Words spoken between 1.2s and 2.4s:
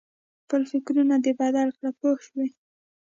دې بدل کړه پوه